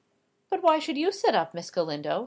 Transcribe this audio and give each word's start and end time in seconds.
"But 0.49 0.63
why 0.63 0.79
should 0.79 0.97
you 0.97 1.11
sit 1.11 1.35
up, 1.35 1.53
Miss 1.53 1.69
Galindo? 1.69 2.19